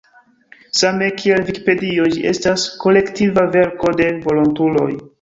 [0.79, 4.93] Same kiel Vikipedio, ĝi estas kolektiva verko de volontuloj.